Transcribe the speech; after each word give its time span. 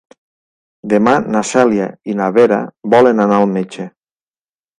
Demà 0.93 1.13
na 1.35 1.43
Cèlia 1.49 1.89
i 2.13 2.15
na 2.23 2.31
Vera 2.39 2.59
volen 2.95 3.27
anar 3.27 3.39
al 3.43 3.47
metge. 3.53 3.87